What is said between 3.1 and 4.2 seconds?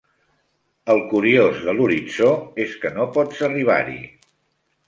pots arribar-hi.